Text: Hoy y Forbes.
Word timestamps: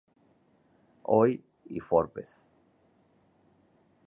Hoy 1.03 1.43
y 1.65 1.79
Forbes. 1.79 2.47